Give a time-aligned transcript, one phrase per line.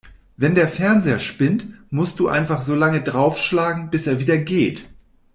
[0.35, 4.89] Wenn der Fernseher spinnt, musst du einfach so lange draufschlagen, bis er wieder geht.